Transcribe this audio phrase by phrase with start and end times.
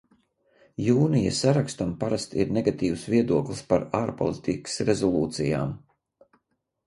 [0.83, 5.77] Jūnija sarakstam parasti ir negatīvs viedoklis par ārpolitikas rezolūcijām.